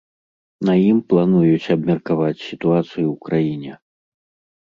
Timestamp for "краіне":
3.29-3.73